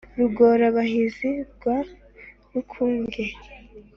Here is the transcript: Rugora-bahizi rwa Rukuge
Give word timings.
Rugora-bahizi 0.19 1.29
rwa 1.53 1.77
Rukuge 2.51 3.25